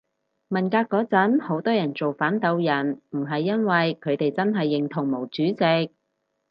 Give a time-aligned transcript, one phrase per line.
[0.47, 5.55] 文革嗰陣好多人造反鬥人唔係因爲佢哋真係認同毛主席